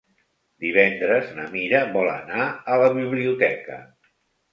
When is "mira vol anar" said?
1.51-2.47